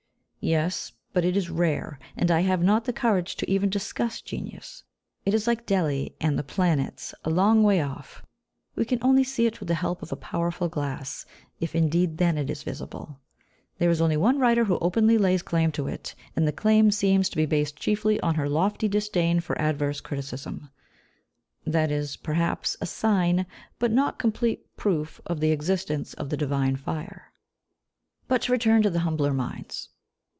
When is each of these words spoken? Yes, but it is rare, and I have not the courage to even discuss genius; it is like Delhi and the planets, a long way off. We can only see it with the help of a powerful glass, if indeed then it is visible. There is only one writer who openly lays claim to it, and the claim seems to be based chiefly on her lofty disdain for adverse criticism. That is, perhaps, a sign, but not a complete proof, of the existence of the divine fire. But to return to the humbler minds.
Yes, 0.43 0.91
but 1.13 1.23
it 1.23 1.37
is 1.37 1.51
rare, 1.51 1.99
and 2.17 2.31
I 2.31 2.39
have 2.41 2.63
not 2.63 2.85
the 2.85 2.93
courage 2.93 3.35
to 3.35 3.47
even 3.47 3.69
discuss 3.69 4.21
genius; 4.21 4.83
it 5.23 5.35
is 5.35 5.45
like 5.45 5.67
Delhi 5.67 6.15
and 6.19 6.35
the 6.35 6.41
planets, 6.43 7.13
a 7.23 7.29
long 7.29 7.61
way 7.61 7.79
off. 7.79 8.23
We 8.75 8.83
can 8.85 8.97
only 9.03 9.23
see 9.23 9.45
it 9.45 9.59
with 9.59 9.67
the 9.67 9.75
help 9.75 10.01
of 10.01 10.11
a 10.11 10.15
powerful 10.15 10.67
glass, 10.67 11.27
if 11.59 11.75
indeed 11.75 12.17
then 12.17 12.39
it 12.39 12.49
is 12.49 12.63
visible. 12.63 13.19
There 13.77 13.91
is 13.91 14.01
only 14.01 14.17
one 14.17 14.39
writer 14.39 14.63
who 14.65 14.79
openly 14.79 15.15
lays 15.19 15.43
claim 15.43 15.71
to 15.73 15.85
it, 15.87 16.15
and 16.35 16.47
the 16.47 16.51
claim 16.51 16.89
seems 16.89 17.29
to 17.29 17.37
be 17.37 17.45
based 17.45 17.75
chiefly 17.75 18.19
on 18.21 18.33
her 18.33 18.49
lofty 18.49 18.87
disdain 18.87 19.41
for 19.41 19.55
adverse 19.61 20.01
criticism. 20.01 20.71
That 21.67 21.91
is, 21.91 22.15
perhaps, 22.17 22.75
a 22.81 22.87
sign, 22.87 23.45
but 23.77 23.91
not 23.91 24.15
a 24.15 24.17
complete 24.17 24.75
proof, 24.75 25.21
of 25.27 25.39
the 25.39 25.51
existence 25.51 26.15
of 26.15 26.29
the 26.31 26.35
divine 26.37 26.77
fire. 26.77 27.31
But 28.27 28.41
to 28.41 28.51
return 28.51 28.81
to 28.81 28.89
the 28.89 29.01
humbler 29.01 29.35
minds. 29.35 29.89